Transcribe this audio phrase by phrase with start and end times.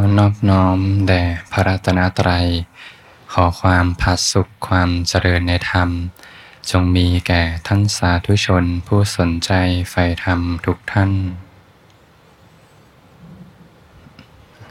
[0.00, 0.78] อนอบน้อม
[1.08, 2.46] แด่พระรัตนตรัย
[3.32, 5.88] ขอความผาสุขความเจริญในธรรม
[6.70, 9.50] จงมีแก่ท่านสาธุชนผู้สนใจ
[9.90, 11.10] ใฝ่ธรรมทุกท่าน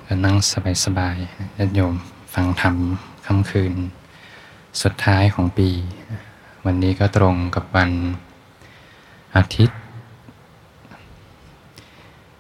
[0.06, 0.38] ก็นั่ง
[0.84, 1.96] สบายๆญาติโยม
[2.34, 2.76] ฟังธรรม
[3.26, 3.74] ค่ำคืน
[4.82, 5.70] สุดท้ายของปี
[6.66, 7.92] วันนี้ก็ตรงกับวัน
[9.36, 9.80] อาทิตย์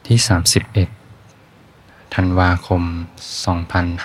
[0.05, 1.02] ที่ 31
[2.15, 2.83] ธันวาคม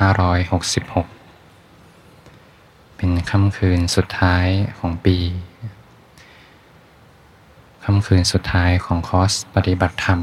[0.02, 4.46] 2566 เป็นค่ำคืนสุดท้าย
[4.78, 5.16] ของปี
[7.84, 10.20] ค่ำคืนสุดท้ายของคอร์สปฏิบัติธรรม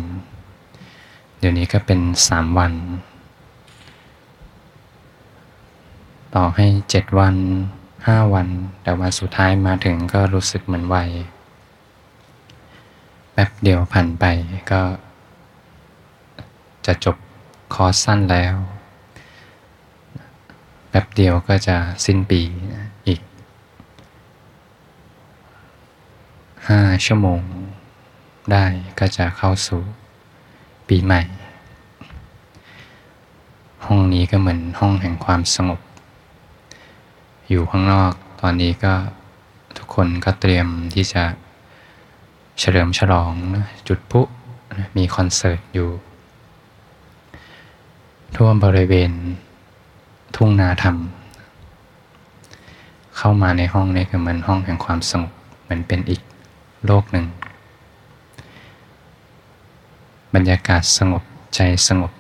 [1.40, 2.74] เดี๋ยวนี้ก็เป็น 3 วัน
[6.36, 7.36] ต่อให้ 7 วัน
[7.88, 8.48] 5 วัน
[8.82, 11.10] แต่วันสุดท้ายมาถึงก็รู้สึกเหมือนวัย
[13.34, 14.26] แป๊บเดียวผ่านไป
[14.72, 14.82] ก็
[16.86, 17.16] จะจบ
[17.74, 18.56] คอร์สสั้นแล้ว
[20.90, 22.42] แป๊บเดียวก็จะสิ้นปี
[23.08, 23.22] อีก
[26.68, 27.42] ห้าชั่วโมง
[28.52, 28.66] ได้
[29.00, 29.82] ก็จะเข้าสู่
[30.88, 31.22] ปีใหม่
[33.86, 35.80] ห้องนี้ก็เหมือนห้องแห่งความสงบ
[37.50, 38.94] อยู่ข้างนอกตอนนี้ก็
[39.78, 41.24] ทุกคนก็เตรียมที่จะ
[42.60, 43.34] เฉลิมฉลอง
[43.88, 44.22] จุดพุ
[44.98, 45.90] มีคอนเสิร์ตอยู่
[48.36, 49.12] ทั่วบริเวณ
[50.36, 50.98] ทุ่งนาธรรม
[53.18, 55.32] เข้ามาในห้องนี้คือเหมือนห้องแห่งความสงบ
[55.64, 56.22] เหมือนเป็นอีก
[56.86, 57.26] โลกหนึ่ง
[60.36, 61.24] บรรยากาศสงบ
[61.56, 62.12] ใจสงบ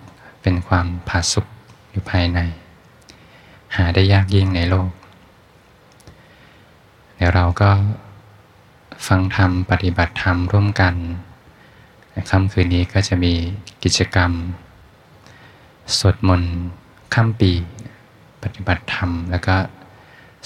[0.41, 1.45] เป็นความผาสุก
[1.89, 2.39] อยู่ภายใน
[3.75, 4.89] หาได้ยากยิ่งในโลก
[7.15, 7.71] เดี๋ยวเราก็
[9.07, 10.93] ฟังธรรม ปฏิบัติธรรมร่วมกัน
[12.29, 13.33] ค่ำคืนนี้ก็จะมี
[13.83, 14.33] กิจกรรม
[15.97, 16.53] สวดมนต์
[17.13, 17.51] ข้ามปี
[18.43, 19.55] ปฏิบัติธรรม แล้วก็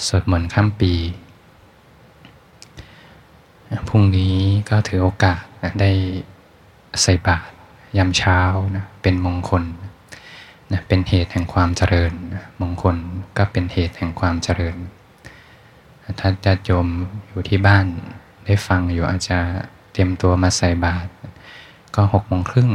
[0.06, 0.92] สวดมนต์ข้ามปี
[3.88, 4.36] พรุ่งนี้
[4.70, 5.90] ก็ถือโอกาสนะได้
[7.02, 7.52] ใส่บาตร
[7.96, 8.40] ยามเช้า
[8.76, 9.64] นะเป็นมงคล
[10.72, 12.96] นะเป็นเหตุแห่งความเจริญนะมงคล
[13.36, 14.76] ก็เป็นเหตุแห่งความเจริญ
[16.20, 16.88] ถ้าจะโยม
[17.26, 17.86] อยู่ที่บ้าน
[18.44, 19.38] ได้ฟังอยู่อาจจะ
[19.92, 21.10] เตรียมตัวมาใส่บาตร
[21.94, 22.70] ก็หกโมงครึ่ง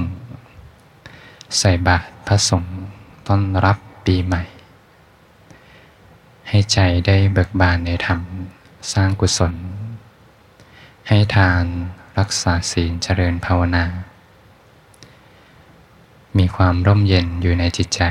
[1.60, 2.80] ใส่บาตร พระสงฆ์
[3.28, 4.44] ต้อนรับปีใหม่
[6.50, 8.22] ให้ใจได้เบิกบานในธรรม
[8.94, 9.54] สร้างกุศล
[11.08, 11.66] ให้ทาน
[12.20, 13.86] รักษาศีลเจริญภาวนา
[16.38, 18.02] มีความร่มเย็นอยู่ในจิตใจ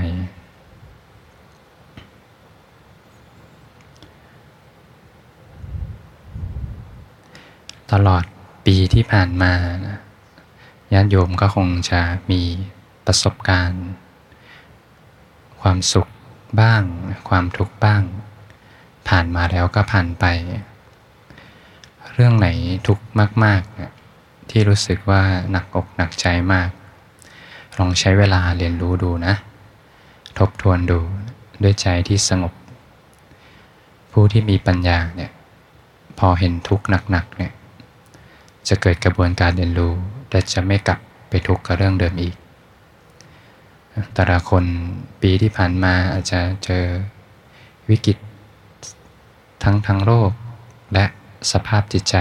[7.92, 8.24] ตลอด
[8.66, 9.52] ปีที่ผ่านมา
[10.92, 12.00] ญาติโยมก็คงจะ
[12.30, 12.42] มี
[13.06, 13.84] ประสบการณ์
[15.66, 16.08] ความสุข
[16.60, 16.82] บ้าง
[17.28, 18.02] ความทุกข์บ้าง
[19.08, 20.24] ผ่านมาแล้วก็ผ่านไป
[22.12, 22.48] เรื่องไหน
[22.86, 23.04] ทุกข์
[23.44, 26.70] มากๆที่รู้สึกว่าหนักอกหนักใจมาก
[27.78, 29.34] ลองใช้เวลาเรียนรู้ดูนะ
[30.38, 30.98] ทบทวนดู
[31.62, 32.52] ด้วยใจที่สงบ
[34.12, 35.32] ผู้ที่มีปัญญาเนี่ย
[36.18, 37.52] พอเห็นทุกข์หนักๆเนี่ย
[38.68, 39.92] จะเกิดกระบวนการเรียนรู้
[40.30, 40.98] แต่จะไม่กลับ
[41.28, 42.34] ไปทุกข์กับเรื่องเดิมอีก
[44.14, 44.64] แต่ละคน
[45.22, 46.84] ปีที่ผ่านมาอาจจะเจอ
[47.90, 48.16] วิกฤต
[49.64, 50.30] ทั้งทางโลก
[50.94, 51.04] และ
[51.52, 52.16] สภาพจิตใจ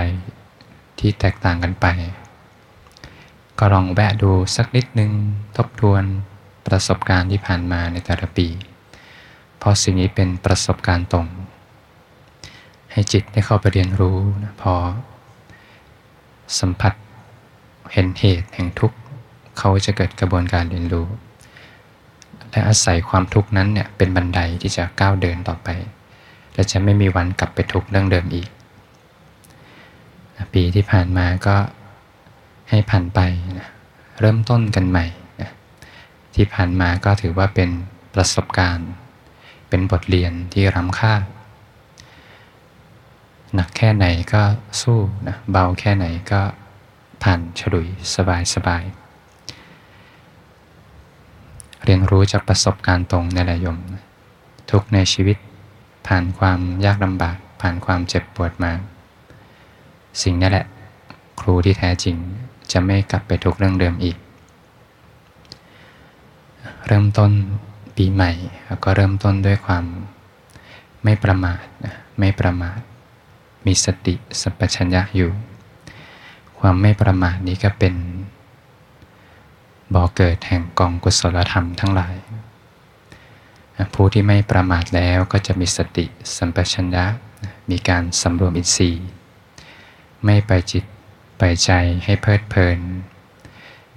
[0.99, 1.85] ที่แตกต่างกันไป
[3.59, 5.11] ก็ลองแวะดูสักนิดนึง
[5.57, 6.03] ทบทวน
[6.67, 8.47] ประสบการณ์ที่ผ่านมาในแต่ละปี
[9.57, 11.27] เพราะสิ่งนี้เป็นประสบการณ์ตรง
[12.91, 14.75] ให้จิตได้เข้าไปเรียนรู้นะพอ
[16.59, 16.93] สัมผัส
[17.93, 18.97] เห็นเหตุแห่งทุกข์
[19.57, 21.07] เขาจะเกิดกระบวนการเรียนรู้
[22.53, 25.69] และอาศัยความทุกข์นั้นเนี่ยเป็นบันไดที่จะก้าวเดินต่อไป
[26.53, 28.49] และจะไม่มีวันกลับไปทุกข์เรื่องเดิมอีก
[30.53, 31.55] ปีที่ผ่านมาก็
[32.69, 33.19] ให้ผ่านไป
[33.59, 33.69] นะ
[34.19, 35.05] เริ่มต้นกันใหม่
[35.41, 35.51] นะ
[36.35, 37.69] ที่ผ่านมาก็ถือว่าเป็น
[38.13, 38.89] ประสบการณ์
[39.69, 41.13] เป็นบทเรียนที่ร้ำค่า
[43.53, 44.43] หนักแค่ไหนก็
[44.81, 46.41] สู้นะเบาแค่ไหนก็
[47.23, 48.83] ผ่านฉลุยสบายสบาย
[51.83, 53.77] เรียนรู้จากประสบการณ์ตรงในแหละยม
[54.71, 55.37] ทุกในชีวิต
[56.07, 58.71] ผ่านความยากลำบาก ผ่านความเจ็บปวดมา
[60.21, 60.65] สิ่งนี้แหละ
[61.41, 62.15] ครูที่แท้จริง
[62.71, 64.17] จะไม่กลับไปทุกเรื่องเดิมอีก
[66.87, 67.31] เริ่มต้น
[67.97, 68.31] ปีใหม่
[68.83, 69.85] ก็เริ่มต้นด้วยความ
[71.03, 71.63] ไม่ประมาท
[72.19, 72.79] ไม่ประมาท
[73.65, 75.31] มีสติสัพชัญญะอยู่
[76.59, 77.93] ความไม่ประมาทนี้ก็เป็น
[79.93, 82.15] บ่อเกิดแห่งกองกุศลธรรมทั้งหลาย
[83.93, 86.05] ผู้ที่ไม่ประมาทแล้วก็จะมีสติ
[86.37, 87.05] สัมปชัญญะ
[87.69, 89.07] มีการสำรวมอินทรีย์
[90.25, 90.83] ไม่ไปจิต
[91.37, 91.71] ไปใจ
[92.03, 92.79] ให้เพลิดเพลิน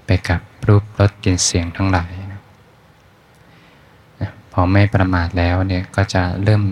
[0.07, 2.13] ไปกับรูปรสกลิ่นเสียงทั้งหลาย
[4.53, 6.63] พอไม่ประมาทแล้วเนี่ยก็จะเริ่ม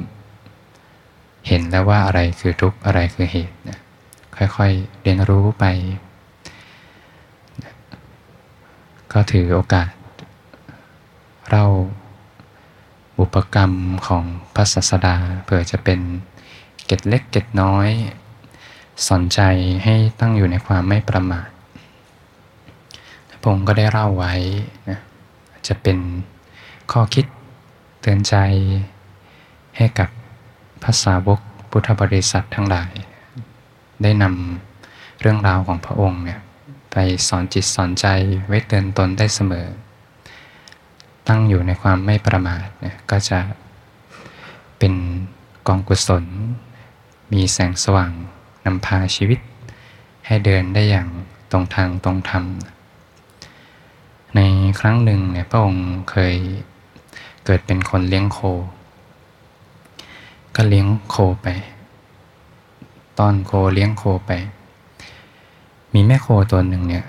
[1.48, 3.56] เห็นแล้วว่าอะไรคือทุกข์อะไรคือเหตุ
[4.36, 5.64] ค่อยๆเรียนรู้ไป
[9.14, 9.90] ก็ถือโอกาส
[11.50, 11.64] เรา
[13.18, 13.72] บุปกรรม
[14.06, 14.24] ของ
[14.54, 16.00] พระศาสดาเผื่อจะเป็น
[16.86, 17.88] เกตเล็กเกตน้อย
[19.08, 19.40] สนใจ
[19.84, 21.48] ให้ตั้งอยู่ในความไม่ประมาท
[23.42, 24.34] พงก็ได้เล่าไว้
[24.88, 25.00] นะ
[25.66, 25.98] จะเป็น
[26.92, 27.26] ข้อคิด
[28.00, 28.34] เตือนใจ
[29.76, 30.08] ให้กับ
[30.84, 31.40] ภาษาวก
[31.70, 32.92] พุทธบริษัททั้งหลาย
[34.02, 36.40] ได้นำเรื่องราวของพระองค์เนี่ย
[36.96, 38.06] ไปสอนจิตสอนใจ
[38.46, 39.66] ไว้เตือนตนได้เสมอ
[41.28, 43.38] ตั้งอยู่ในความไม่ประมาทเนี่ยก็จะ
[44.78, 44.94] เป็น
[45.66, 46.24] กองกุศล
[47.32, 48.12] มีแสงสว่าง
[48.64, 49.40] นำพาชีวิต
[50.26, 51.08] ให้เดินได้อย่าง
[51.50, 52.44] ตรงทางตรงธรรม
[54.36, 54.40] ใน
[54.80, 56.34] ครั้งหนึ่งเนี่ยพระองค์เคย
[57.44, 58.38] เกิดเป็นคนเลี้ยงโค
[60.56, 61.48] ก็เลี้ยงโคไป
[63.18, 64.32] ตอนโคเลี้ยงโคไป
[65.94, 67.04] มีแม่โคตัวหนึ่งเนี่ย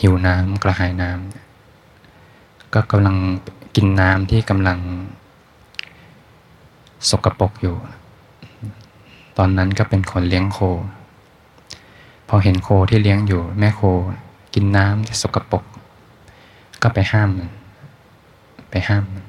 [0.00, 3.16] หิวน้ำกระหายน้ำก็กำลัง
[3.76, 4.78] กินน้ำที่กำลัง
[7.08, 7.76] สกรปรกอยู่
[9.38, 10.58] ตอนนั้นก็เป็นคนเลี้ยงโค
[12.28, 13.82] พอเห็นโคที่เลี้ยงอยู่ แม่โค
[14.54, 15.64] กินน้ำที่สกรปรก
[16.82, 17.50] ก็ไปห้ามมัน
[18.70, 19.24] ไปห้ามมัน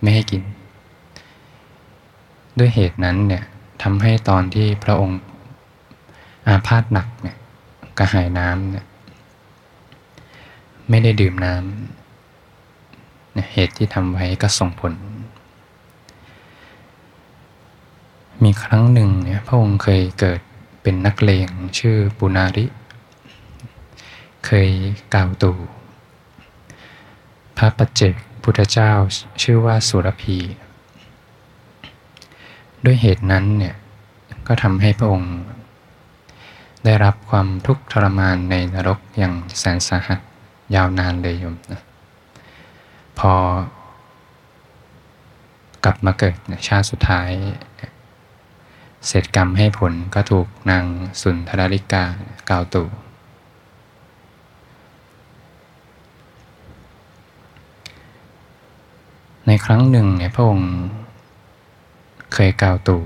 [0.00, 0.42] ไม่ให้กิน
[2.58, 3.44] ด้วยเหตุนั้นเนี่ย
[3.82, 5.20] ทำให้ตอนที่พระองค์
[6.46, 7.36] อาพาธหนักเนี่ย
[7.98, 8.86] กระหายน้ำเนี่ย
[10.88, 14.92] ไม่ได้ดื่มน้ำเนี่ยเหตุที่ทำไว้ก็ส่งผล
[18.42, 20.40] มีครั้งหนึ่งเนี่ยพระองค์เคยเกิด
[20.82, 21.48] เป็นนักเลง
[21.78, 22.66] ชื่อปุนาริ
[24.46, 24.70] เคย
[25.14, 25.56] กล่าวตู่
[27.56, 28.92] พระปัจเจกพุทธเจ้า
[29.42, 30.36] ชื่อว่าสุรพี
[32.84, 33.74] ด้วยเหตุนั้นเนี่ย
[34.46, 35.34] ก็ทำให้พระองค์
[36.84, 40.18] ได้รับความทุกข์ทรมานในนรกอย่างแสนสาหัส
[40.74, 41.82] ยาวนานเลยโยมนะ
[43.18, 43.32] พอ
[45.84, 46.34] กลับมาเกิด
[46.68, 47.30] ชาติสุดท้าย
[49.06, 50.84] เสร็จกรรมให้ผลก็ถูกนาง
[51.22, 52.04] สุนทรลิกา
[52.50, 52.88] กล่าวตู่
[59.46, 60.72] ในครั้งหนึ่งเนี่ยพระองค์
[62.32, 63.02] เคยกล่าวตู่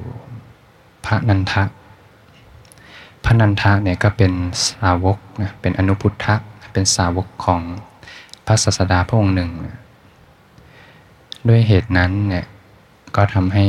[1.06, 1.64] พระนันทะ
[3.26, 4.32] พระนันทะเนี่ยก็เป็น
[4.68, 6.34] สาวกนะเป็นอนุพุทธะ
[6.72, 7.60] เป็นสาวกของ
[8.46, 9.50] พระศาสดาพระองค์หนึ่ง
[11.48, 12.46] ด้วยเหตุนั้นเนี่ย
[13.16, 13.64] ก็ทำให้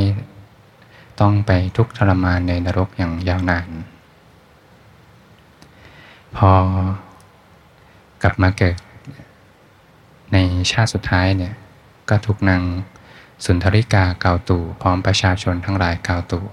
[1.20, 3.68] ต้องไปทุกข์ทรมานในนรกอย่างยาวนาน
[6.36, 6.50] พอ
[8.22, 8.76] กลับมาเกิด
[10.32, 10.36] ใน
[10.70, 11.54] ชาติสุดท้ายเนี่ย
[12.10, 12.62] ก็ถูกนาง
[13.44, 16.44] สุนทริกาเกาตู่พร้อมประชาชนทั้งหลายเกาตู่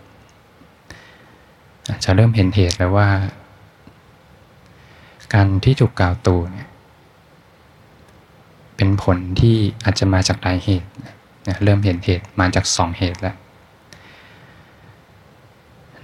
[2.03, 3.09] จะเริ่มเห็นเหตุแล้วว่า
[5.33, 6.68] การที่ถูกกล่าวตูเนี่ย
[8.75, 10.89] เป็นผลที่อาจจะมาจากหลายเหตุ
[11.47, 13.35] นะเริ่มเห็นเหตุมาจากสองเหตุแล้ว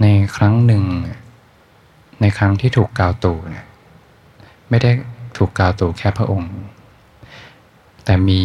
[0.02, 0.06] ใน
[0.36, 0.84] ครั้งหนึ่ง
[2.22, 3.66] ในครั้งที่ถูกกล่าวตูเนี่ย
[4.70, 4.92] ไม่ได้
[5.38, 6.54] ถูกกล่าวตูแค่พระองค์
[8.06, 8.42] แต่มี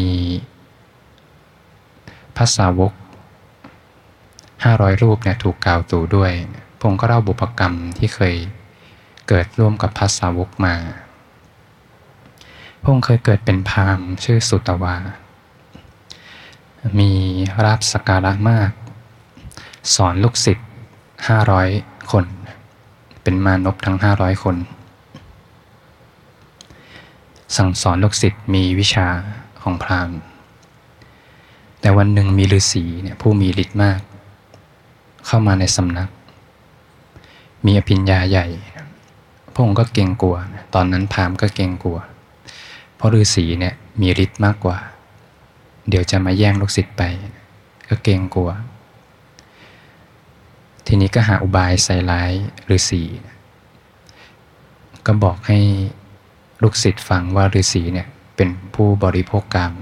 [2.36, 2.92] พระสาวก
[4.64, 6.30] ห้าร้อยรูปเนี่ยถูกกล่าวตูด้วย
[6.65, 8.34] พ งก็เล่าบุพกรรมที่เคย
[9.28, 10.74] เกิดร่วมกับพระสาวกมา
[12.82, 14.96] พงเคยเกิดเป็นพราหมณ์ชื่อสุตวา
[16.98, 17.10] มี
[17.64, 18.70] ราบสการะมาก
[19.94, 20.68] สอนลูกศิษย์
[21.28, 21.68] ห้าร้อย
[22.12, 22.24] คน
[23.22, 24.56] เป็นมานพทั้งห้าร้อยคน
[27.56, 29.08] สั่งสอนลูกศิษย์มีวิชา
[29.62, 30.18] ของพราหมณ์
[31.80, 34.00] แต่วันหนึ่งมีฤาษีเนี่ยผู้มีฤทธิ์มาก
[35.26, 36.08] เข้ามาในสำนัก
[37.66, 38.46] มีอภิญญาใหญ่
[39.52, 40.36] พระองค์ก็เกรงกลัว
[40.74, 41.98] ตอนนั้นพามก็เกรงกลัว
[42.96, 44.78] เพราะฤาษีเนี่ยมีฤทธิ์มากกว่า
[45.88, 47.02] เดี๋ยวจะมาแย่งลูกศิษย์ไป
[47.88, 48.50] ก็เกรงกลัว
[50.86, 52.32] ทีนี้ก็หาอุบายใส่ร้าย
[52.76, 53.02] ฤาษี
[55.06, 55.58] ก็บอกให้
[56.62, 58.06] ลูกศิษย์ฟังว่าฤาษีเนี่ย
[58.36, 59.72] เป็นผู้บริโภคกรรม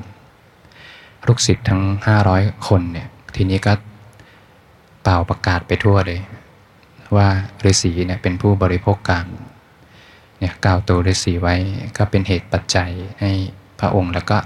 [1.27, 1.83] ลูกศิษย์ทั้ง
[2.25, 3.73] 500 คนเนี่ยทีนี้ก็
[5.03, 6.21] เป่าประกาศไปทั่วเลย
[7.17, 7.29] ว่า
[7.65, 9.27] ฤาษีเนี่ยเป็นผู้บริโภคกรรม
[10.39, 11.55] เนี่ยกล่าวตัวฤาษีไว้
[11.97, 13.31] ก็เป็นเหตุปัจจัยให้
[13.81, 14.39] พระองค์แล้วก็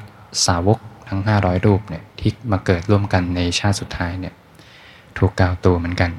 [0.46, 4.34] สาวกทั้ง 500 รูปเนี่ยที่มาเกิดร่วมกันในชาติสุดท้ายเนี่ย
[5.18, 6.10] ถูกกล่าวตัวเหมือนกัน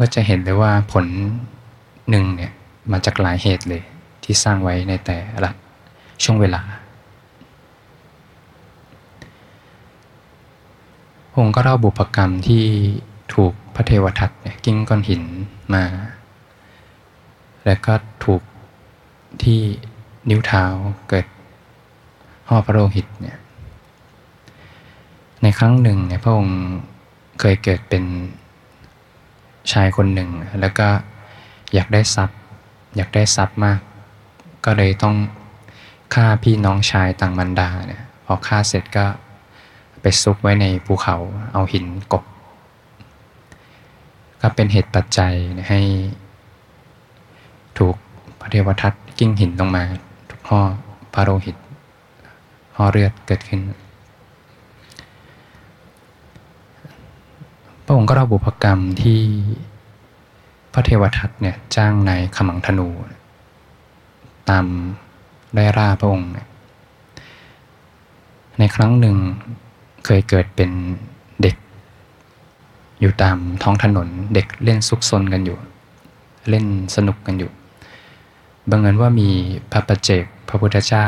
[0.00, 1.06] ก็จะเห็นเลยว่าผล
[2.10, 2.52] หนึ่งเนี่ย
[2.92, 3.82] มาจากหลายเหตุเลย
[4.24, 5.50] ที่สร้างไว้ในแต่ละ
[6.22, 6.62] ช่วงเวลา
[11.36, 12.64] องค์ก็เล่าบุพกรรมที่
[13.34, 15.22] ถูก พระเทวทัตเนี่ยกิ้งก้อนหิน
[15.74, 15.84] มา
[17.66, 18.42] แล้วก็ถูก
[19.42, 19.60] ที่
[20.28, 20.64] นิ้วเท้า
[21.08, 21.26] เกิด
[22.48, 23.38] ห่อพระโลหิตเนี่ย
[25.42, 26.58] ในครั้งหนึ่งเนี่ยพระองค์
[27.40, 28.04] เคยเกิดเป็น
[29.72, 30.30] ชายคนหนึ่ง
[30.60, 30.88] แล้วก็
[31.74, 32.38] อยากได้ทรัพย์
[32.96, 33.80] อยากได้ทรัพย์มาก
[34.64, 35.16] ก็เลยต้อง
[36.14, 39.06] ฆ่าพี่น้องชายต่างมันดาเนี่ยพอฆ่าเสร็จก็
[40.02, 41.16] ไปซุกไว้ในภูเขา
[41.52, 42.24] เอาหินกบ
[44.48, 45.34] ก็เป็นเหตุปัจจัย
[45.68, 45.80] ให้
[47.78, 47.96] ถูก
[48.40, 49.84] พระเทวทัตกิ้งหินลงมา
[50.30, 50.60] ทุกห่อ
[51.14, 51.56] พระโลหิต
[52.76, 53.60] ห่อเลือดเกิดขึ้น
[57.84, 59.20] พระองค์ก็เล่าบุพกรรมที่
[60.72, 62.88] พระเทวทัตเนี่ยจ้างนายขมังธนู
[64.48, 64.66] ตาม
[65.54, 66.30] ได้ร่าพระองค์
[68.58, 69.16] ในครั้งหนึ่ง
[70.04, 70.70] เคยเกิดเป็น
[71.42, 71.56] เด็ก
[73.00, 75.58] อยู่ตามท้องถนนเด็กเล่นซุกซนกันอยู่
[76.48, 77.50] เล่นสนุกกันอยู่
[78.70, 79.30] บังเอิญว่ามี
[79.72, 81.06] พระประเจกพระพุทธเจ้า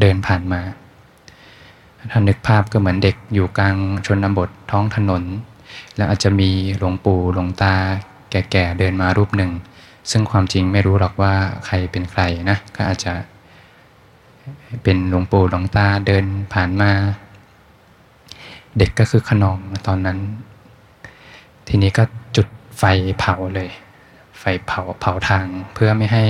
[0.00, 0.60] เดินผ่านมา
[2.10, 5.22] ท่านนึกภาพก็เหมือนเด็กอยู่กลางชนบทท้องถนน
[5.96, 7.74] แล้วอาจจะมีหลวงปู่หลวงตา
[8.30, 9.52] แก่ๆเดินมารูปหนึ่ง
[10.10, 11.34] ซึ่งความจริงไม่รู้หรอกว่า
[11.66, 13.12] ใครเป็นใครนะก็อาจจะ
[14.82, 16.90] เป็นหลวงปู่หลวงตาเดินผ่านมา
[18.78, 20.18] เด็กก็คือขนองตอนนั้น
[21.74, 22.04] ทีนี้ก็
[22.36, 22.48] จุด
[22.78, 22.84] ไฟ
[23.18, 23.70] เผาเลย
[24.38, 26.24] ไฟเผาเผาทางเพื่อไม่ให้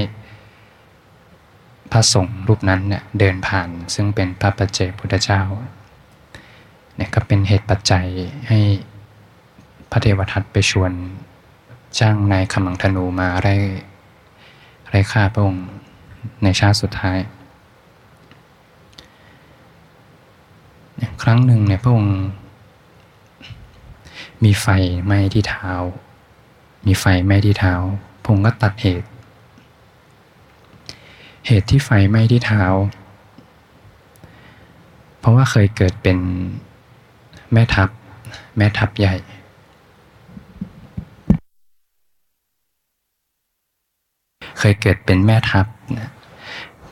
[1.92, 5.40] พระสงฆ์รูปนั้นเนี่ยเดินผ่าน ซึ่งเป็นพระปัจเจกพุทธเจ้า
[6.96, 8.06] เนี่ยก็เป็นเหตุปัจจัย
[8.48, 8.58] ให้
[9.90, 10.92] พระเทวทัตไปชวน
[12.00, 13.54] จ้างนายขมังธนูมาไร่
[14.88, 15.66] ไร่ฆ่าพระองค์
[16.42, 17.18] ในชาติสุดท้าย
[21.22, 22.16] ครั้งหนึ่งเนี่ยพระองค์
[24.44, 24.66] มีไฟ
[25.04, 25.70] ไหม้ที่เท้า
[26.86, 27.74] มีไฟไหม้ที่เท้า
[28.22, 29.08] พระองค์ก็ตัดเหตุ
[31.46, 32.62] เหตุที่ไฟไหม้ที่เท้า
[35.20, 36.18] เพราะว่าเคยเกิดเป็น
[37.52, 37.88] แม่ทัพ
[38.56, 39.16] แม่ทัพใหญ่
[44.58, 45.66] เคยเกิดเป็นแม่ทัพ
[45.98, 46.10] นะ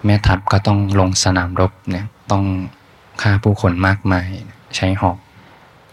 [0.04, 2.44] แม่ทัพก็ต้องลงสนามรบเนี่ยต้อง
[3.22, 4.28] ฆ่าผู้คนมากมาย
[4.76, 5.16] ใช้หอก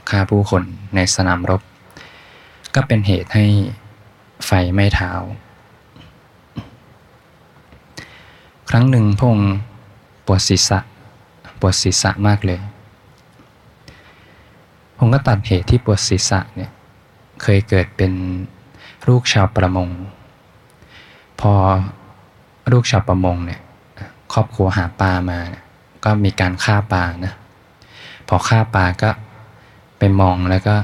[0.09, 0.63] ฆ่าผู้คน
[0.95, 1.61] ในสนามรบ
[2.75, 3.45] ก็เป็นเหตุให้
[4.45, 5.11] ไฟไม้เท้า
[8.69, 9.37] ครั้งหนึ่งพง
[10.25, 10.79] ปวดศีรษะ
[11.59, 12.59] ปวดศีรษะมากเลย
[14.97, 16.71] ผมก็ตัดเหตุที่ปวดศีรษะเนี่ย
[17.41, 18.13] เคยเกิดเป็น
[19.07, 19.89] ลูกชาวประมง
[21.41, 21.53] พอ
[22.71, 23.61] ลูกชาวประมงเนี่ย
[24.33, 25.39] ครอบครัวหาปลามา
[26.03, 27.33] ก็มีการฆ่าปลานะ
[28.27, 29.09] พอฆ่าปลาก็
[29.97, 30.75] ไปมองแล้วก็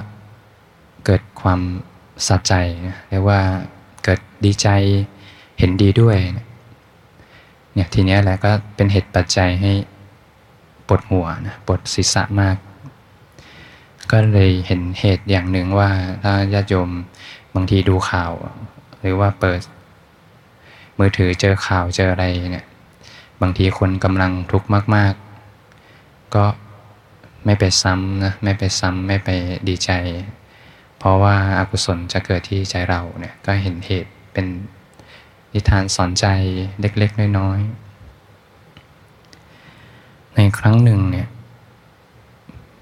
[1.05, 1.59] เกิดความ
[2.27, 2.53] สะใจ
[3.09, 3.41] เรียกว่า
[4.03, 4.67] เกิดดีใจ
[5.59, 6.17] เห็นดีด้วย
[7.73, 9.73] เนี่ยทีนี้แหละก็เป็นเหตุปัจจัยให้
[10.87, 12.57] ปวดหัวนะปวดศีรษะมาก
[14.11, 15.89] ก็เลยเห็นเหตุอย่างหนึ่งว่า
[16.23, 16.89] ถ้าญาติโยม
[17.55, 18.31] บางทีดูข่าว
[18.99, 19.61] หรือว่าเปิด
[20.97, 22.67] มือถือเจอข่าวเจออะไรเนี่ย
[23.41, 25.13] บางทีคนกำลังทุกข์มาก
[25.73, 26.45] ๆ ก็
[27.45, 29.29] ไม่ไปซ้ำนะไม่ไปซ้ำไม่ไป
[29.69, 29.91] ดีใจ
[30.97, 34.45] เพราะว่าอากุศลจะเกิดที่ใจเราเนี่ยก็เห็นเหตุเป็น
[35.53, 36.25] นิทานสอนใจ
[36.79, 41.27] เล็กๆ น้อยๆ ในครั้งหนึ่งเนี่ย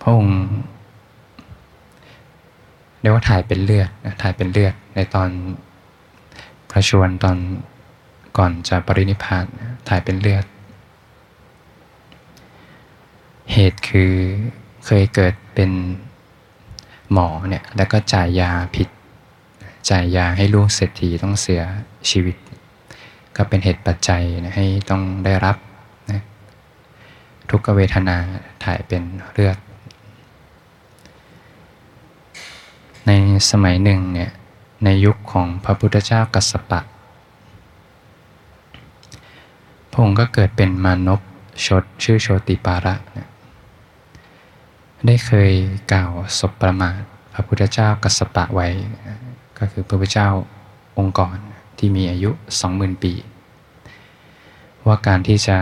[0.02, 0.40] พระองค์
[3.00, 3.90] เรียกว่าถ่ายเป็นเลือด
[4.22, 5.30] ถ่ายเป็นเลือดในตอน
[6.72, 7.38] พระชวนตอน
[8.38, 9.46] ก่อนจะปรินิพพาน
[9.90, 10.46] ถ่ายเป็นเลือด
[13.54, 14.14] เหตุคือ
[14.86, 15.72] เคยเกิดเป็น
[17.12, 18.90] หมอเนี่ยแล้วก็จ่ายยาผิด
[19.90, 21.62] จ่ายยาให้ลูกเศรษฐีต้องเสีย
[22.10, 22.36] ชีวิต
[23.36, 25.58] ก็เป็นเหตุปัจจัยนะให้ต้องได้รับ
[26.12, 26.22] นะ
[27.50, 28.18] ทุกเวทนา
[28.64, 29.58] ถ่ายเป็นเลือด
[33.08, 33.12] ใน
[33.52, 34.32] สมัยหนึ่งเนี่ย
[34.84, 36.82] ในยุคของพระพุทธเจ้ากัสสปะ
[39.92, 41.22] พระองค์ก็เกิดเป็นมานพ
[41.66, 43.30] ชดชื่อโชติปาระนะ
[45.08, 45.52] ได้เคย
[45.94, 47.00] กล่าวศพประมาท
[47.34, 48.68] พระพุทธเจ้ากัสปะไว้
[49.60, 50.30] ก็คือพระพุทธเจ้า
[50.98, 51.38] องค์ก่อน
[51.78, 52.30] ที่มีอายุ
[52.68, 53.14] 20,000 ปี
[54.88, 55.58] ว่าการที่จะ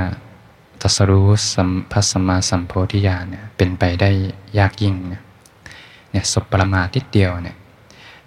[0.81, 4.10] ตรัสรู้สัมพัสมาสัมโพธิญาณเนี่ยเป็นไปได้
[4.58, 7.55] ยากยิ่งเนี่ยศพประมาทิดเดียวเนี่ย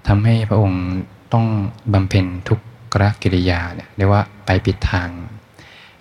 [0.07, 0.85] ทำให้พระองค์
[1.33, 1.47] ต้อง
[1.92, 2.61] บำเพ็ญทุก
[2.92, 5.09] กรกิริยาเนี่ยเรียกว่าไปปิดทาง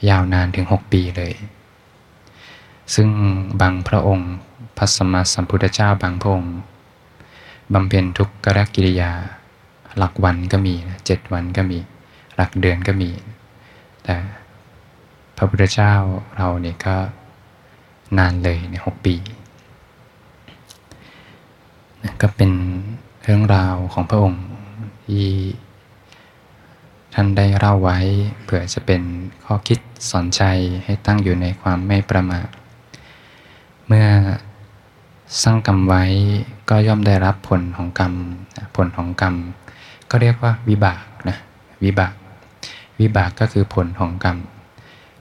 [0.10, 1.34] ยาวนานถึง 6 ปีเลย
[2.96, 3.10] ซึ่ง
[3.62, 4.32] บางพระองค์
[4.82, 6.54] ระสัมมาสัมพุทธเจ้าบางพงค์
[7.74, 9.12] บำเพ็ญทุกกรกิริยา
[9.98, 10.74] หลักวันก็มี
[11.06, 11.78] เจ็ดวันก็มี
[12.36, 13.12] หลักเดือนก็มี
[14.04, 14.16] แต่
[15.36, 15.94] พระพุทธเจ้า
[16.38, 16.96] เราเนี่ยก็
[18.18, 19.16] นานเลยในหกปี
[22.22, 22.52] ก็เป็น
[23.24, 24.46] เรื่องราวของพระองค์
[25.06, 25.28] ที่
[27.14, 28.00] ท่านได้เล่าไว้
[28.44, 29.02] เผื่อจะเป็น
[29.46, 30.42] ข้อคิดสอนใจ
[30.84, 32.48] ให้ตั้งอยู่ในความไม่ประมาท
[33.88, 34.08] เมื่อ
[35.40, 36.04] สร้างกรรมไว้
[36.70, 38.14] ก็ย่อมได้รับผลของกรรม
[38.76, 39.36] ผลของกรรม
[40.10, 41.38] ก็เรียกว่าวิบากนะ
[41.84, 42.14] วิบาก
[43.00, 44.38] วิบากก็คือผลของกรรม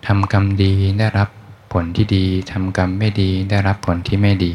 [0.07, 1.29] ทำกรรมดีได้รับ
[1.73, 4.53] ผลที่ดีทำกรรมไม่ดีได้รับผลที่ไม่ดี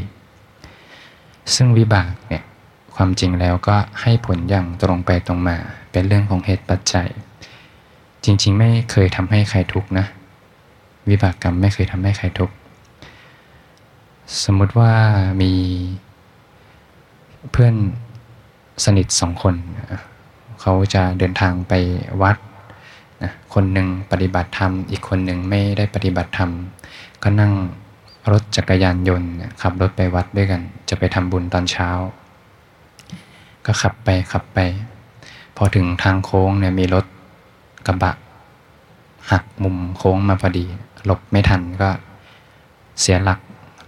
[1.56, 2.44] ซึ่งวิบากเนี่ย
[2.96, 5.58] ความจริงแล้วก็ให้ผลอย่างตรงไปตรงมา
[5.92, 7.08] เป็นเรื่องของเหตุปัจจัย
[8.24, 10.06] จริง ๆ ไม่เคยทำให้ใครทุกข์นะ
[11.10, 12.54] วิบากกรรมไม่เคยทำให้ใครทุกข์
[14.44, 14.94] สมมุติว่า
[15.42, 15.54] มี
[17.52, 17.76] เพื่อน
[18.86, 19.56] สนิทสองคน
[20.62, 21.74] เขาจะเดินทางไป
[22.22, 22.38] วัด
[23.24, 26.52] นะคนหนึ่งปฏิบัติธรรม อีกคนหนึ่งไม่ได้ปฏิบัติธรรม
[27.24, 27.54] ก็นั่ง
[28.32, 29.30] รถจักรยานยนต์
[29.62, 31.90] ขับรถไปวัดด้วยกัน จะไปทำบุญตอนเช้า
[33.66, 34.60] ก็ขับไปขับไป
[35.56, 37.06] พอถึงทางโค้งเนี่ยมีรถ
[37.88, 38.12] กระบะ
[39.32, 40.66] หักมุมโค้งมาพอดี
[41.06, 41.90] หลบไม่ทันก็
[43.02, 43.40] เสียหลัก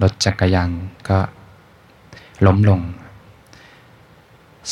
[0.02, 0.70] รถจักรยาน
[1.10, 1.18] ก็
[2.46, 2.82] ล้มลง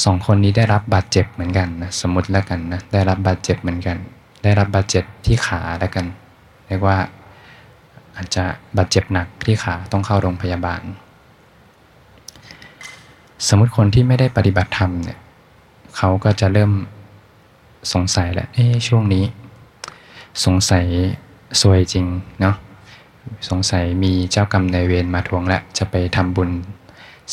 [0.04, 3.98] สองคนนี้ได้รับบาดเจ็บเหมือนกันนะสมมติแล้วกันนะได้รับบาดเจ็บเหมือนกัน
[4.44, 6.06] ได้รับบาดเจ็บที่ขาแล้วกัน
[6.68, 6.98] เรียกว่า
[8.16, 8.44] อาจจะ
[8.78, 10.82] บาดเจ็บหนักที่ขาต้องเข้าโรงพยาบาล
[13.48, 15.20] สมมติคนที่ไม่ได้ปฏิบัติธรรมเนี่ย
[15.98, 16.72] เขาก็จะเริ่ม
[17.94, 19.24] สงสัยแหละเอ๊ช่วงนี้
[20.46, 20.86] สงสัย
[21.62, 22.06] ซวยจริง
[22.42, 22.56] เนาะ
[23.50, 26.50] สงสัยมีเจ้ากรรมนายเวรมาทวงและจะไปทำบุญ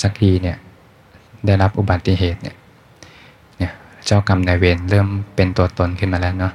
[0.01, 0.57] สักทีเนี่ย
[1.47, 2.57] ได้รับอุบัติเหตุเนี่ย
[3.59, 3.73] เนี่ย
[4.07, 6.53] เจ้ากรรมนายเวรเริ่มเป็นตัวตนขึ้นมาแล้วเนาะ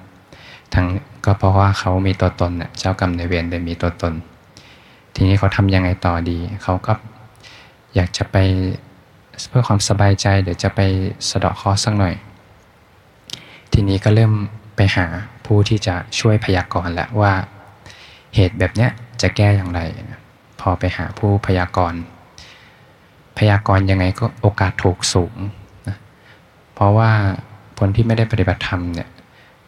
[0.74, 0.86] ทั้ง
[1.26, 4.14] ก็เพราะว่าเขามีตัวตนเนี่ยเจ้ากรรมนายเวรเลยมีตัวตน
[5.16, 6.94] ทีนี้เขาทำยังไงต่อดี เขาก็
[7.96, 8.38] อยากจะไป
[9.50, 10.80] เพื่อความสบายใจเดี๋ยวจะไป
[11.30, 12.16] สะเดาะคอสักหน่อย
[13.74, 14.34] ทีนี้ก็เริ่ม
[14.76, 15.06] ไปหา
[15.46, 17.34] ผู้ที่จะช่วยพยากรณ์แล้วว่า
[18.36, 19.82] เหตุแบบเนี้ย จะแก้อย่างไร
[20.60, 22.02] พอไปหาผู้พยากรณ์
[23.38, 25.36] พยากรณ์ยังไงก็โอกาสถูกสูง
[25.88, 25.98] นะ
[26.74, 27.12] เพราะว่า
[27.78, 29.10] ผลที่ไม่ได้ปฏิบัติธรรมเนี่ย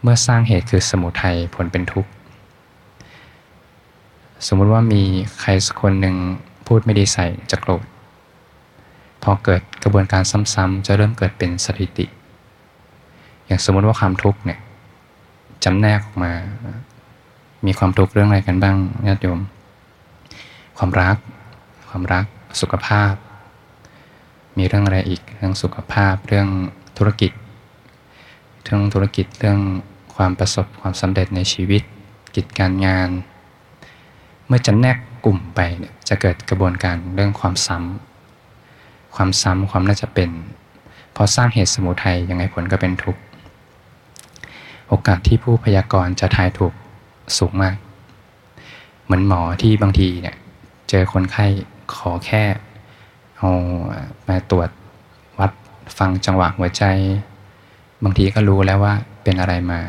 [0.02, 2.12] เมื่อสร้างเหตุคือสมุทัยผลเป็นทุกข์
[4.48, 5.04] สมมุติว่ามี
[5.40, 6.16] ใครสักคนหนึ่ง
[6.68, 7.86] พูดไม่ดีใส่จะโกรธ
[9.24, 12.06] พอเกิดกระบวนการซ้ำๆจะเริ่มเกิดเป็นสถิติ
[13.46, 14.60] อย่างสมมติว่าความทุกข์เนี่ย
[15.64, 16.32] จำแนกออกมา
[17.66, 19.40] มีความทุกข์เรื่องอะไรกันบ้างญาติโยม
[20.78, 21.18] ความรัก
[21.90, 22.26] ความรัก
[22.62, 23.14] สุขภาพ
[24.58, 26.48] มีเรื่องอะไรอีกเรื่องสุขภาพเรื่อง
[26.98, 27.32] ธุรกิจ
[28.64, 29.60] เรื่องธุรกิจเรื่อง
[30.16, 31.82] ความประสบความสำเร็จในชีวิต
[32.36, 33.10] กิจการงาน
[34.48, 40.30] เมื่อจะแนกกลุ่มไปเนี่ยจะเกิดกระบวนการเรื่องความซ้ำความซ้ำความน่าจะเป็น
[41.16, 43.22] พอสร้างเหตุสมุทัยยังไงผลก็เป็นทุกข์
[44.88, 46.74] โอกาสที่ผู้พยากรณ์จะทายถูก
[47.38, 47.76] สูงมาก
[49.04, 50.36] เหมือนหมอที่บางทีเนี่ย
[50.90, 51.46] เจอคนไข้
[51.96, 52.44] ขอแค่
[53.38, 53.52] เอา
[54.28, 54.70] มาตรวจ
[55.40, 55.52] วัด
[55.98, 56.84] ฟังจังหวะหัวใจ
[58.04, 59.80] บางทีก็รู้แล้วว่าเป็นอะไรมา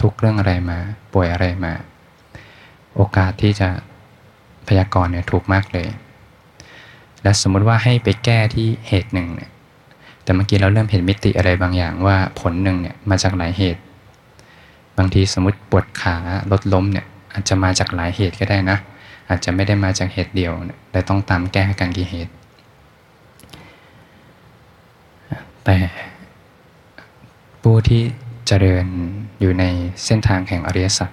[0.00, 0.78] ทุกเรื่องอะไรมา
[1.12, 1.72] ป่วยอะไรมา
[2.94, 3.68] โอกาสที่จะ
[4.68, 5.88] พยากรณ์เนี่ยถูกมากเลย
[7.22, 9.50] และสมมุติว่าให้ไปแก้ที่เหตุหนึ่งเนี่ย
[10.22, 13.80] แต่เมื่อกี้เราเริ่มเห็นมิติอะไรบางอย่างว่าผลหนึ่งเนี่ยมาจากหลายเหตุ
[15.00, 16.16] บางทีสมมติปวดขา
[16.52, 18.78] ลดล้มเนี่ยอาจจะมาจากหลายเหตุก็ได้นะ
[19.28, 20.52] อาจจะไม่ได้มาจากเหตุเดียว
[20.90, 22.32] แต่ต้องตามแก้กันกี่เหตุ
[25.64, 25.76] แต่
[27.62, 28.02] ผู้ที่
[28.46, 28.86] เจริญ
[29.40, 29.64] อยู่ใน
[30.04, 31.10] เส้นทางแห่งอริยสัจ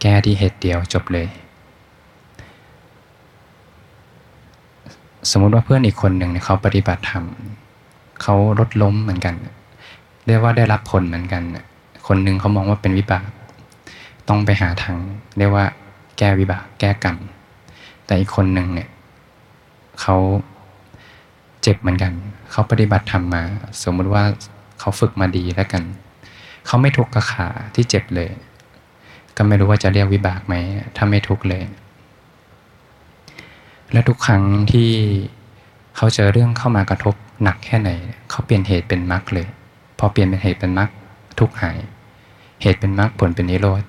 [0.00, 1.26] แก้ที่เหตุเดียวจบเลย
[5.30, 7.24] สมมุติว่าเพื่อนอีกคนหนึ่งเนี่ยเขาปฏิบัติธรรม
[8.22, 9.34] เขาลดล้มเหมือนกัน
[10.26, 11.42] เรียกว่าได้รับผลเหมือนกัน
[12.06, 13.28] คนหนึ่งเขามองว่าเป็นวิบาก
[14.28, 14.98] ต้องไปหาทาง
[15.38, 15.64] เรียกว่า
[16.18, 17.16] แก้วิบาก แก้กรรม
[18.06, 18.88] แต่อีกคนหนึ่งเนี่ย
[20.00, 20.16] เขา
[21.62, 22.12] เจ็บเหมือนกัน
[22.52, 23.42] เขาปฏิบัติธรรมมา
[23.82, 24.24] สมมุติว่า
[24.80, 25.82] เขาฝึกมาดีแล้วกัน
[26.66, 28.30] เขาไม่ทุกข์กับขาที่เจ็บเลย
[29.36, 30.54] ก็ไม่รู้ว่าจะเรียกวิบากไหม
[30.96, 31.62] ถ้าไม่ทุกข์เลย
[33.92, 34.42] และทุกครั้ง
[34.72, 34.90] ที่
[35.96, 37.90] เขาเจอเรื่องเข้ามากระทบหนักแค่ไหน
[38.30, 39.46] เขาเปลี่ยนเหตุเป็นมรรคเลย
[39.98, 40.90] พอเปลี่ยนเป็นเหตุเป็นมรรค
[41.38, 41.78] ทุกหาย
[42.62, 43.82] เหตุเป็นมรรคผลเป็นนิโรธ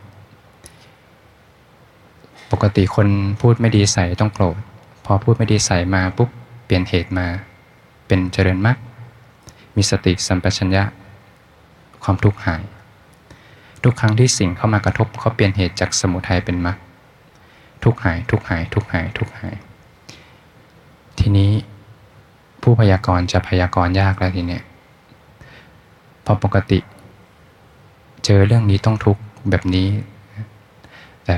[2.52, 3.08] ปกติคน
[3.42, 4.60] พูดไม่ดีใส่ต้องโกรธ
[5.06, 6.30] พอพูดไม่ดีใส่มาปุ๊บ
[6.66, 7.28] เปลี่ยนเหตุมา
[8.08, 8.78] เป็นเจริญมรรค
[9.76, 10.84] มีสติสัมปชัญญะ
[12.04, 12.64] ความทุกข์หาย
[13.84, 16.78] ทุกครั้งที่สิ่งเข้ามากระทบเขาเปลี่ยนเหตุจากสมุทัยเป็นมรรค
[17.84, 19.56] ทุกหาย ทุกหาย ทุกหาย ทุกหาย
[21.20, 21.52] ทีนี้
[22.62, 24.64] ผู้พยากรณ์จะพยากรณ์ยากแล้วทีเนี้ย
[26.26, 26.80] พราะปกติ
[28.26, 29.88] เจอเรื่องนี้ต้องทุกข์แบบนี้
[31.26, 31.38] แต่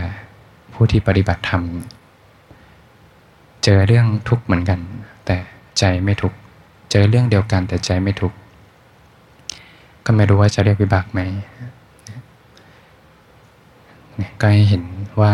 [0.74, 1.64] ผู้ที่ปฏิบัติธรรม
[3.64, 4.80] เจอเรื่องทุกข์เหมือนกัน
[5.26, 5.38] แต่
[5.80, 6.38] ใจไม่ทุกข์
[6.92, 8.38] เจอเรื่องเดียวกันแต่ใจไม่ทุกข์
[10.06, 11.20] ก็ไม่รู้ว่าจะเรียกวิบากไหม
[14.42, 14.84] ก็ให้เห็น
[15.22, 15.34] ว่า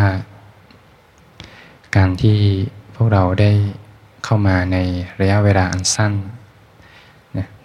[1.95, 2.38] การที่
[2.95, 3.51] พวกเราได้
[4.23, 4.77] เข้ามาใน
[5.19, 6.13] ระยะเวลาอันสั้น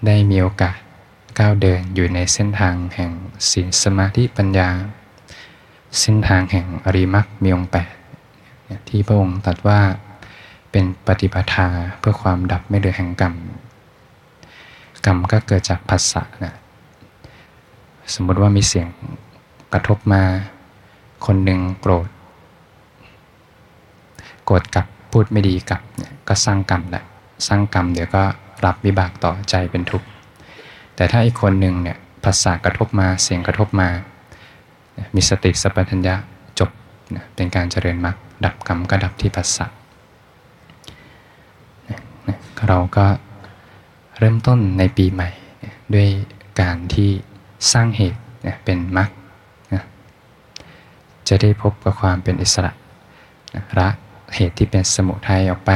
[0.06, 0.78] ได้มีโอกาส
[1.38, 3.10] ก้าวเดินอยู่ในเส้นทางแห่ง
[3.50, 4.68] ศีลสมาธิปัญญา
[6.00, 7.92] เส้นทางแห่งอริมักมีองแปด
[8.88, 9.80] ที่พระองค์ตรัสว่า
[10.70, 13.34] เป็นปฏิปทาเพื่อความดับไม่เหลือแห่งกรรม
[15.06, 16.54] กรรมก็เกิดจากภาษานะ
[18.14, 18.88] สมมติว่ามีเสียง
[19.72, 20.22] กระทบมา
[21.26, 22.08] คนหนึ่งโกรธ
[24.44, 27.04] โกรธกับพูดไม่ดีกับเนี่ยก็สร้างกรรมแหละ
[27.48, 28.22] สร้างกรรมเดี๋ยวก็
[28.64, 30.06] รับวิบากต่อใจเป็นทุกข์
[31.00, 33.88] แต่ถ้าอีกคนหนึ่งเนี่ยภาษากระทบมาเสียงกระทบมา
[35.14, 36.14] มีสติสัพพัญญะ
[36.58, 36.70] จบ
[37.34, 39.66] เป็นการเจริญมรรคดับกรรมก็ดับที่ภาษา
[42.68, 43.06] เราก็
[44.18, 45.30] เริ่มต้นในปีใหม่
[45.94, 46.08] ด้วย
[46.60, 47.10] การที่
[47.72, 48.20] สร้างเหตุ
[48.64, 49.10] เป็นมรรค
[51.28, 52.72] จะได้พบกับความเป็นอิสระ
[53.78, 53.88] ละ
[54.34, 55.72] เหตุที่เป็นสมุทัยออกไป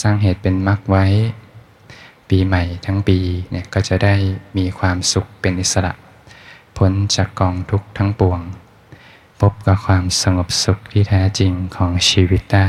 [0.00, 1.06] สร้างเหตุเป็นมรรคไว้
[2.30, 3.18] ปีใหม่ทั้งปี
[3.50, 4.14] เนี่ยก็จะได้
[4.56, 5.92] มีความสุขเป็นอิสระ
[6.76, 8.40] พ้นจากกองทุกข์ทั้งปวง
[9.40, 12.68] พบกับความสงบสุขที่แท้จริงของชีวิตได้